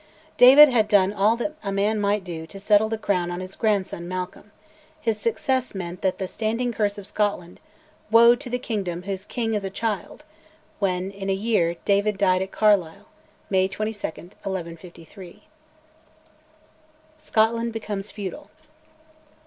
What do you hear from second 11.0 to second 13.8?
in a year, David died at Carlisle (May